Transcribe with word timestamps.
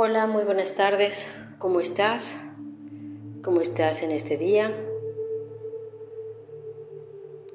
Hola, 0.00 0.28
muy 0.28 0.44
buenas 0.44 0.76
tardes. 0.76 1.26
¿Cómo 1.58 1.80
estás? 1.80 2.36
¿Cómo 3.42 3.60
estás 3.60 4.04
en 4.04 4.12
este 4.12 4.36
día? 4.38 4.72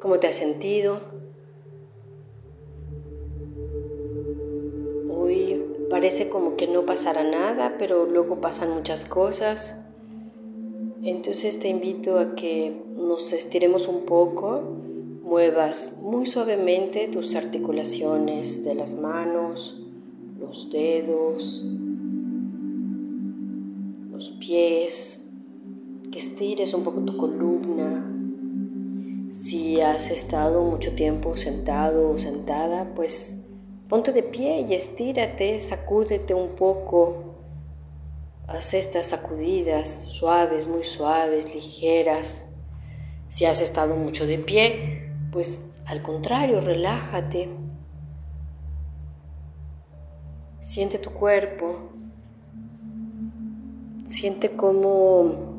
¿Cómo 0.02 0.20
te 0.20 0.28
has 0.28 0.36
sentido? 0.36 1.00
Hoy 5.10 5.64
parece 5.90 6.28
como 6.28 6.58
que 6.58 6.68
no 6.68 6.86
pasará 6.86 7.24
nada, 7.24 7.78
pero 7.80 8.08
luego 8.08 8.42
pasan 8.42 8.72
muchas 8.72 9.06
cosas. 9.06 9.88
Entonces 11.02 11.60
te 11.60 11.70
invito 11.70 12.20
a 12.20 12.36
que 12.36 12.78
nos 12.98 13.32
estiremos 13.32 13.88
un 13.88 14.04
poco, 14.04 14.60
muevas 15.24 16.00
muy 16.02 16.26
suavemente 16.26 17.08
tus 17.08 17.36
articulaciones 17.36 18.66
de 18.66 18.76
las 18.76 18.96
manos, 18.96 19.82
los 20.42 20.70
dedos, 20.72 21.70
pies, 24.32 25.32
que 26.12 26.20
estires 26.20 26.74
un 26.74 26.84
poco 26.84 27.02
tu 27.02 27.18
columna. 27.18 28.10
Si 29.30 29.82
has 29.82 30.12
estado 30.12 30.64
mucho 30.64 30.94
tiempo 30.94 31.36
sentado 31.36 32.12
o 32.12 32.18
sentada, 32.18 32.94
pues 32.94 33.50
ponte 33.90 34.14
de 34.14 34.24
pie 34.24 34.62
y 34.70 34.74
estírate, 34.74 35.60
sacúdete 35.60 36.34
un 36.34 36.56
poco. 36.56 37.36
Haz 38.48 38.74
estas 38.74 39.08
sacudidas 39.08 39.90
suaves, 39.90 40.68
muy 40.68 40.84
suaves, 40.84 41.56
ligeras. 41.56 42.56
Si 43.30 43.46
has 43.46 43.62
estado 43.62 43.96
mucho 43.96 44.28
de 44.28 44.38
pie, 44.38 45.12
pues 45.32 45.82
al 45.86 46.04
contrario, 46.04 46.62
relájate. 46.62 47.50
Siente 50.60 50.98
tu 50.98 51.12
cuerpo, 51.12 51.90
Siente 54.04 54.52
cómo, 54.52 55.56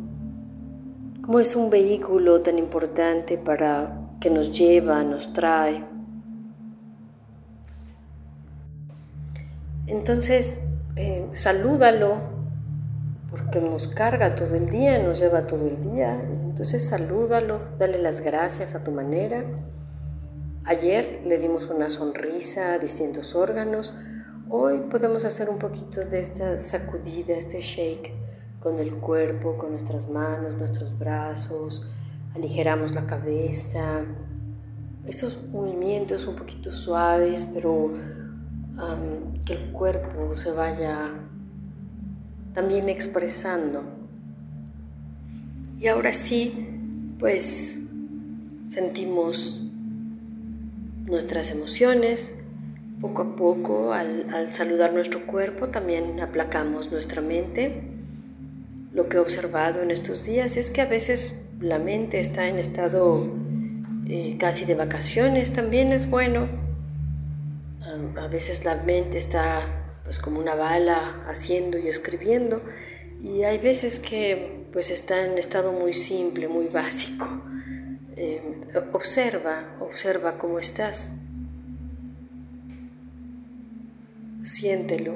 cómo 1.22 1.40
es 1.40 1.56
un 1.56 1.70
vehículo 1.70 2.42
tan 2.42 2.58
importante 2.58 3.38
para 3.38 4.04
que 4.20 4.28
nos 4.28 4.52
lleva, 4.56 5.02
nos 5.02 5.32
trae. 5.32 5.82
Entonces, 9.86 10.66
eh, 10.96 11.26
salúdalo, 11.32 12.16
porque 13.30 13.62
nos 13.62 13.88
carga 13.88 14.34
todo 14.34 14.54
el 14.54 14.68
día, 14.68 15.02
nos 15.02 15.20
lleva 15.20 15.46
todo 15.46 15.66
el 15.66 15.80
día. 15.80 16.14
Entonces, 16.22 16.86
salúdalo, 16.86 17.60
dale 17.78 17.98
las 17.98 18.20
gracias 18.20 18.74
a 18.74 18.84
tu 18.84 18.90
manera. 18.90 19.42
Ayer 20.66 21.22
le 21.24 21.38
dimos 21.38 21.70
una 21.70 21.88
sonrisa 21.88 22.74
a 22.74 22.78
distintos 22.78 23.34
órganos. 23.34 23.98
Hoy 24.50 24.80
podemos 24.90 25.24
hacer 25.24 25.48
un 25.48 25.58
poquito 25.58 26.04
de 26.04 26.20
esta 26.20 26.58
sacudida, 26.58 27.34
este 27.36 27.62
shake 27.62 28.23
con 28.64 28.78
el 28.78 28.94
cuerpo, 28.94 29.58
con 29.58 29.72
nuestras 29.72 30.08
manos, 30.08 30.56
nuestros 30.56 30.98
brazos, 30.98 31.92
aligeramos 32.34 32.94
la 32.94 33.06
cabeza. 33.06 34.06
Estos 35.06 35.48
movimientos 35.52 36.26
un 36.26 36.34
poquito 36.34 36.72
suaves, 36.72 37.50
pero 37.52 37.92
que 39.44 39.52
el 39.52 39.70
cuerpo 39.70 40.34
se 40.34 40.50
vaya 40.52 41.12
también 42.54 42.88
expresando. 42.88 43.82
Y 45.78 45.86
ahora 45.88 46.14
sí, 46.14 46.66
pues 47.18 47.90
sentimos 48.70 49.62
nuestras 51.04 51.50
emociones. 51.50 52.40
Poco 52.98 53.20
a 53.20 53.36
poco, 53.36 53.92
al, 53.92 54.32
al 54.32 54.54
saludar 54.54 54.94
nuestro 54.94 55.26
cuerpo, 55.26 55.68
también 55.68 56.18
aplacamos 56.20 56.90
nuestra 56.90 57.20
mente 57.20 57.93
lo 58.94 59.08
que 59.08 59.16
he 59.16 59.20
observado 59.20 59.82
en 59.82 59.90
estos 59.90 60.24
días 60.24 60.56
es 60.56 60.70
que 60.70 60.80
a 60.80 60.86
veces 60.86 61.46
la 61.60 61.80
mente 61.80 62.20
está 62.20 62.46
en 62.46 62.58
estado 62.58 63.28
eh, 64.08 64.36
casi 64.38 64.64
de 64.64 64.76
vacaciones, 64.76 65.52
también 65.52 65.92
es 65.92 66.08
bueno. 66.08 66.48
A 68.16 68.28
veces 68.28 68.64
la 68.64 68.76
mente 68.76 69.18
está 69.18 69.98
pues 70.04 70.18
como 70.18 70.38
una 70.38 70.54
bala 70.54 71.24
haciendo 71.26 71.76
y 71.78 71.88
escribiendo 71.88 72.62
y 73.22 73.42
hay 73.42 73.58
veces 73.58 73.98
que 73.98 74.66
pues 74.72 74.90
está 74.90 75.24
en 75.24 75.38
estado 75.38 75.72
muy 75.72 75.92
simple, 75.92 76.46
muy 76.46 76.66
básico. 76.66 77.26
Eh, 78.16 78.42
observa, 78.92 79.76
observa 79.80 80.38
cómo 80.38 80.60
estás. 80.60 81.16
Siéntelo, 84.42 85.14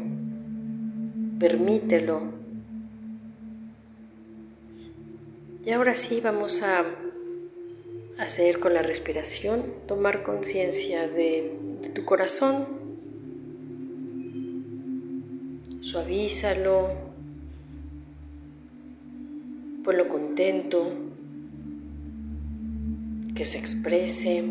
permítelo 1.38 2.47
Y 5.68 5.72
ahora 5.72 5.94
sí 5.94 6.22
vamos 6.22 6.62
a 6.62 6.82
hacer 8.18 8.58
con 8.58 8.72
la 8.72 8.80
respiración, 8.80 9.66
tomar 9.86 10.22
conciencia 10.22 11.06
de, 11.06 11.52
tu 11.94 12.06
corazón, 12.06 12.66
suavízalo, 15.80 16.88
ponlo 19.84 20.08
contento, 20.08 20.90
que 23.34 23.44
se 23.44 23.58
exprese. 23.58 24.50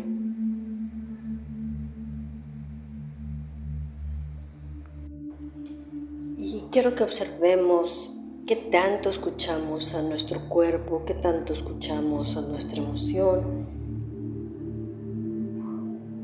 Y 6.36 6.62
quiero 6.70 6.94
que 6.94 7.02
observemos 7.02 8.12
¿Qué 8.48 8.56
tanto 8.56 9.10
escuchamos 9.10 9.94
a 9.94 10.00
nuestro 10.00 10.48
cuerpo? 10.48 11.04
¿Qué 11.04 11.12
tanto 11.12 11.52
escuchamos 11.52 12.34
a 12.38 12.40
nuestra 12.40 12.78
emoción? 12.78 13.66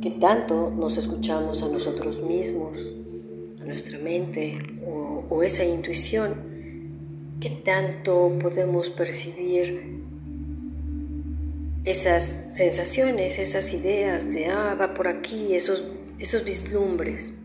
¿Qué 0.00 0.10
tanto 0.10 0.70
nos 0.70 0.96
escuchamos 0.96 1.62
a 1.62 1.68
nosotros 1.68 2.22
mismos, 2.22 2.78
a 3.60 3.66
nuestra 3.66 3.98
mente 3.98 4.56
o, 5.28 5.42
esa 5.42 5.66
intuición? 5.66 7.36
¿Qué 7.40 7.50
tanto 7.50 8.32
podemos 8.40 8.88
percibir 8.88 10.02
esas 11.84 12.24
sensaciones, 12.56 13.38
esas 13.38 13.74
ideas 13.74 14.32
de, 14.32 14.46
ah, 14.46 14.74
va 14.80 14.94
por 14.94 15.08
aquí, 15.08 15.54
esos, 15.54 15.88
esos 16.18 16.42
vislumbres? 16.42 17.43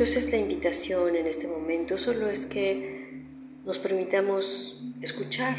Entonces 0.00 0.32
la 0.32 0.38
invitación 0.38 1.14
en 1.14 1.26
este 1.26 1.46
momento 1.46 1.98
solo 1.98 2.30
es 2.30 2.46
que 2.46 3.22
nos 3.66 3.78
permitamos 3.78 4.82
escuchar, 5.02 5.58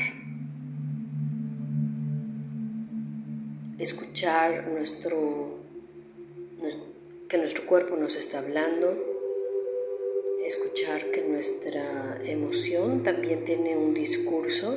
escuchar 3.78 4.68
nuestro, 4.69 5.59
que 7.30 7.38
nuestro 7.38 7.68
cuerpo 7.68 7.96
nos 7.97 8.16
está 8.16 8.40
hablando, 8.40 8.97
escuchar 10.44 11.12
que 11.12 11.22
nuestra 11.22 12.19
emoción 12.25 13.03
también 13.03 13.46
tiene 13.46 13.78
un 13.78 13.94
discurso, 13.94 14.75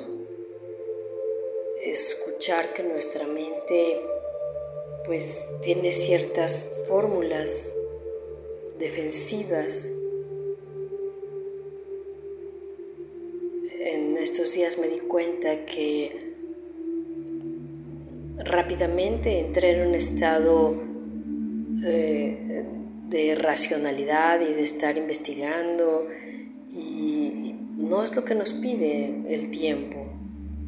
escuchar 1.83 2.75
que 2.75 2.83
nuestra 2.83 3.27
mente 3.27 4.03
pues 5.07 5.47
tiene 5.63 5.91
ciertas 5.91 6.85
fórmulas 6.87 7.79
defensivas. 8.84 9.93
En 13.81 14.19
estos 14.19 14.53
días 14.53 14.78
me 14.78 14.89
di 14.89 14.99
cuenta 14.99 15.65
que 15.65 16.34
rápidamente 18.44 19.41
entré 19.41 19.71
en 19.71 19.89
un 19.89 19.94
estado 19.94 20.83
eh, 21.83 22.65
de 23.09 23.34
racionalidad 23.37 24.43
y 24.43 24.53
de 24.53 24.62
estar 24.62 24.99
investigando 24.99 26.06
y, 26.71 27.53
no 27.79 28.03
es 28.03 28.17
lo 28.17 28.25
que 28.25 28.35
nos 28.35 28.55
pide 28.55 29.23
el 29.29 29.50
tiempo. 29.50 30.06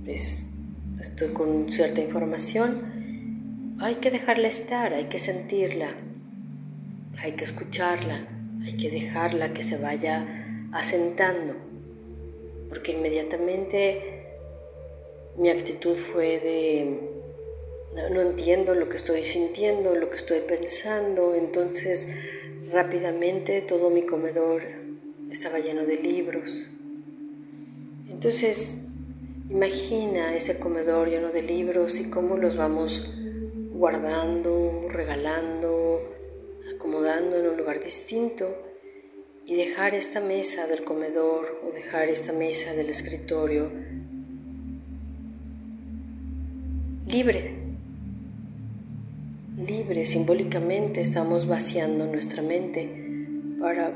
estoy 0.07 1.29
con 1.33 1.71
cierta 1.73 2.01
información, 2.01 3.77
hay 3.81 3.97
que 3.97 4.11
dejarla 4.11 4.49
estar, 4.49 4.93
hay 4.93 5.05
que 5.05 5.19
sentirla 5.19 5.97
hay 7.19 7.33
que 7.33 7.45
escucharla, 7.45 8.29
hay 8.65 8.77
que 8.77 8.91
dejarla 8.91 9.53
que 9.53 9.63
se 9.63 9.79
vaya 9.79 10.27
asentando, 10.73 11.55
porque 12.69 12.93
inmediatamente 12.93 14.27
mi 15.37 15.51
actitud 15.51 15.97
fue 15.97 16.41
de 16.41 17.17
no 18.11 18.21
entiendo 18.21 18.75
lo 18.75 18.89
que 18.89 18.97
estoy 18.97 19.23
sintiendo, 19.25 19.95
lo 19.95 20.11
que 20.11 20.17
estoy 20.17 20.41
pensando, 20.41 21.35
entonces 21.35 22.15
rápidamente 22.71 23.63
todo 23.63 23.91
mi 23.91 24.03
comedor 24.03 24.63
estaba 25.31 25.59
lleno 25.59 25.87
de 25.87 25.97
libros. 25.97 26.81
Entonces, 28.11 28.89
imagina 29.51 30.35
ese 30.37 30.59
comedor 30.59 31.09
lleno 31.09 31.29
de 31.29 31.43
libros 31.43 32.01
y 32.01 32.11
cómo 32.11 32.37
los 32.37 32.57
vamos 32.57 33.15
guardando, 33.73 34.89
regalando, 34.91 35.76
en 37.35 37.49
un 37.49 37.57
lugar 37.57 37.81
distinto 37.83 38.47
y 39.47 39.57
dejar 39.57 39.95
esta 39.95 40.21
mesa 40.21 40.67
del 40.67 40.85
comedor 40.85 41.61
o 41.67 41.73
dejar 41.73 42.09
esta 42.09 42.33
mesa 42.33 42.75
del 42.75 42.89
escritorio 42.89 43.71
libre. 47.07 47.55
Libre, 49.57 50.05
simbólicamente 50.05 51.01
estamos 51.01 51.47
vaciando 51.47 52.07
nuestra 52.07 52.43
mente 52.43 52.89
para 53.59 53.93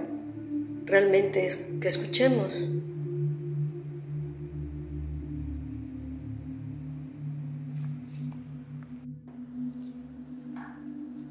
realmente 0.86 1.46
que 1.80 1.88
escuchemos. 1.88 2.68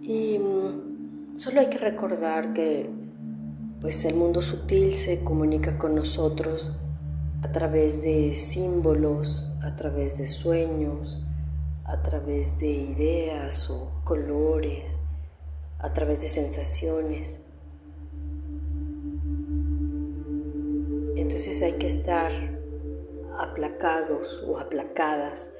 Y 0.04 0.40
solo 1.40 1.62
hay 1.62 1.68
que 1.68 1.78
recordar 1.78 2.52
que 2.52 2.90
pues 3.80 4.04
el 4.04 4.16
mundo 4.16 4.42
sutil 4.42 4.94
se 4.94 5.24
comunica 5.24 5.78
con 5.78 5.96
nosotros 5.96 6.78
a 7.42 7.50
través 7.50 8.04
de 8.04 8.36
símbolos, 8.36 9.50
a 9.64 9.74
través 9.78 10.18
de 10.18 10.28
sueños, 10.28 11.26
a 11.86 12.02
través 12.02 12.60
de 12.60 12.68
ideas 12.68 13.70
o 13.70 13.90
colores, 14.04 15.02
a 15.80 15.94
través 15.94 16.22
de 16.24 16.28
sensaciones. 16.28 17.46
Entonces 21.16 21.62
hay 21.62 21.78
que 21.78 21.88
estar 21.88 22.34
aplacados 23.40 24.44
o 24.46 24.60
aplacadas, 24.60 25.54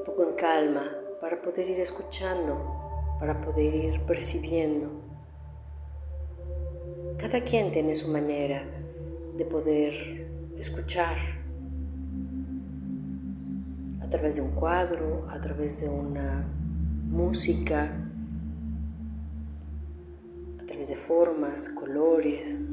un 0.00 0.04
poco 0.04 0.22
en 0.22 0.34
calma, 0.34 0.84
para 1.18 1.40
poder 1.40 1.70
ir 1.70 1.80
escuchando, 1.80 2.85
para 3.18 3.40
poder 3.40 3.74
ir 3.74 4.00
percibiendo. 4.02 4.90
Cada 7.18 7.40
quien 7.42 7.70
tiene 7.70 7.94
su 7.94 8.08
manera 8.10 8.64
de 9.36 9.44
poder 9.44 10.28
escuchar 10.58 11.16
a 14.00 14.08
través 14.08 14.36
de 14.36 14.42
un 14.42 14.52
cuadro, 14.52 15.26
a 15.30 15.40
través 15.40 15.80
de 15.80 15.88
una 15.88 16.46
música, 17.08 17.90
a 20.60 20.66
través 20.66 20.88
de 20.90 20.96
formas, 20.96 21.68
colores, 21.70 22.66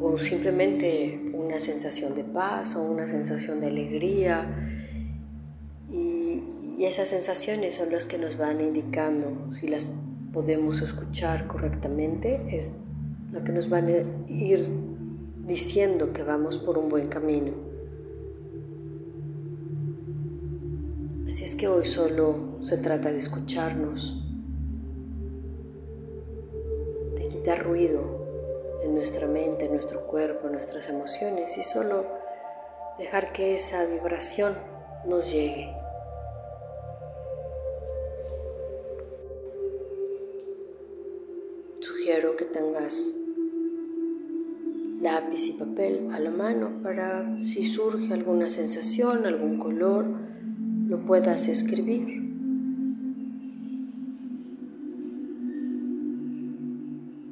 o 0.00 0.18
simplemente 0.18 1.30
una 1.34 1.58
sensación 1.58 2.14
de 2.14 2.24
paz 2.24 2.74
o 2.76 2.90
una 2.90 3.06
sensación 3.06 3.60
de 3.60 3.68
alegría. 3.68 4.79
Y, 6.80 6.86
esas 6.86 7.08
sensaciones 7.08 7.74
son 7.74 7.92
las 7.92 8.06
que 8.06 8.16
nos 8.16 8.38
van 8.38 8.62
indicando 8.62 9.52
si 9.52 9.68
las 9.68 9.86
podemos 10.32 10.80
escuchar 10.80 11.46
correctamente 11.46 12.56
es 12.56 12.78
lo 13.30 13.44
que 13.44 13.52
nos 13.52 13.68
van 13.68 13.88
a 13.88 14.30
ir 14.30 14.66
diciendo 15.44 16.14
que 16.14 16.22
vamos 16.22 16.56
por 16.56 16.78
un 16.78 16.88
buen 16.88 17.08
camino. 17.08 17.52
Así 21.28 21.44
es 21.44 21.54
que 21.54 21.68
hoy 21.68 21.84
solo 21.84 22.56
se 22.60 22.78
trata 22.78 23.12
de 23.12 23.18
escucharnos, 23.18 24.26
de 27.14 27.26
quitar 27.26 27.62
ruido 27.62 28.80
en 28.82 28.94
nuestra 28.94 29.26
mente, 29.26 29.66
en 29.66 29.72
nuestro 29.72 30.06
cuerpo, 30.06 30.46
en 30.46 30.54
nuestras 30.54 30.88
emociones 30.88 31.58
y 31.58 31.62
solo 31.62 32.06
dejar 32.96 33.34
que 33.34 33.54
esa 33.54 33.84
vibración 33.84 34.56
nos 35.06 35.30
llegue. 35.30 35.79
Que 42.40 42.46
tengas 42.46 43.20
lápiz 45.02 45.46
y 45.48 45.52
papel 45.52 46.08
a 46.10 46.18
la 46.18 46.30
mano 46.30 46.70
para 46.82 47.38
si 47.42 47.62
surge 47.62 48.14
alguna 48.14 48.48
sensación, 48.48 49.26
algún 49.26 49.58
color, 49.58 50.06
lo 50.88 51.00
puedas 51.00 51.48
escribir. 51.48 52.08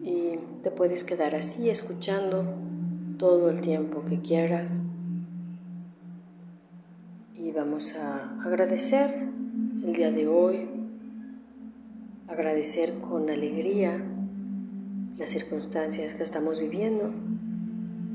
Y 0.03 0.39
te 0.63 0.71
puedes 0.71 1.05
quedar 1.05 1.35
así 1.35 1.71
escuchando 1.71 2.45
todo 3.17 3.49
el 3.49 3.63
tiempo 3.63 4.05
que 4.05 4.21
quieras. 4.21 4.83
Y 7.35 7.51
vamos 7.53 7.95
a 7.95 8.39
agradecer 8.43 9.27
el 9.87 9.93
día 9.95 10.13
de 10.13 10.29
hoy, 10.29 10.69
agradecer 12.29 12.99
con 13.01 13.31
alegría 13.31 14.05
las 15.19 15.31
circunstancias 15.31 16.15
que 16.15 16.23
estamos 16.23 16.61
viviendo 16.61 17.13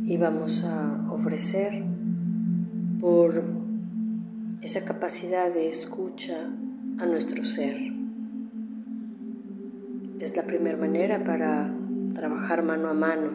y 0.05 0.17
vamos 0.17 0.63
a 0.63 1.05
ofrecer 1.11 1.83
por 2.99 3.43
esa 4.61 4.85
capacidad 4.85 5.53
de 5.53 5.69
escucha 5.69 6.49
a 6.97 7.05
nuestro 7.05 7.43
ser. 7.43 7.77
Es 10.19 10.37
la 10.37 10.43
primera 10.43 10.77
manera 10.77 11.23
para 11.23 11.75
trabajar 12.13 12.63
mano 12.63 12.87
a 12.87 12.93
mano 12.93 13.31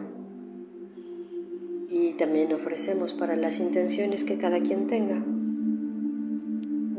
y 1.89 2.13
también 2.13 2.51
ofrecemos 2.53 3.13
para 3.13 3.35
las 3.35 3.59
intenciones 3.59 4.23
que 4.23 4.39
cada 4.39 4.59
quien 4.61 4.87
tenga. 4.87 5.23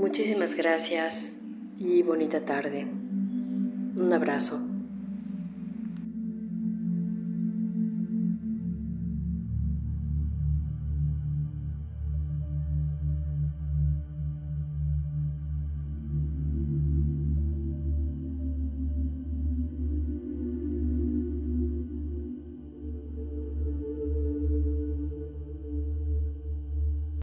Muchísimas 0.01 0.55
gracias 0.55 1.41
y 1.79 2.03
bonita 2.03 2.45
tarde. 2.45 2.87
Un 3.97 4.13
abrazo. 4.13 4.70